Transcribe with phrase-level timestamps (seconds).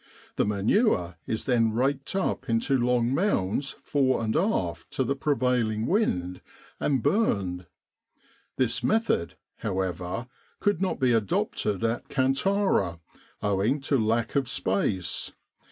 [0.35, 5.35] The manure is then raked up into long mounds fore and aft to the pre
[5.35, 6.41] vailing wind,
[6.79, 7.67] and burned.
[8.57, 10.25] This method, however,
[10.59, 12.99] could not be adopted at Kantara
[13.43, 15.33] owing to lack of space.